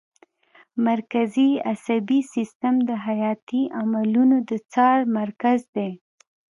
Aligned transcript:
مرکزي 0.87 1.49
عصبي 1.71 2.19
سیستم 2.33 2.73
د 2.89 2.91
حیاتي 3.05 3.61
عملونو 3.79 4.37
د 4.49 4.51
څار 4.73 4.97
مرکز 5.19 5.59
دی 5.75 5.91